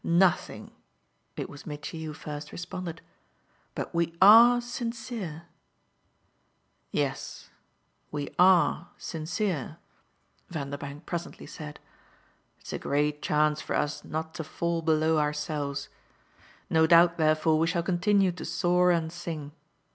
[0.03, 0.71] "Nothing!"
[1.37, 3.01] it was Mitchy who first responded.
[3.75, 5.43] "But we ARE sincere."
[6.89, 7.51] "Yes,
[8.11, 9.77] we ARE sincere,"
[10.49, 11.79] Vanderbank presently said.
[12.59, 15.87] "It's a great chance for us not to fall below ourselves:
[16.67, 19.51] no doubt therefore we shall continue to soar and sing.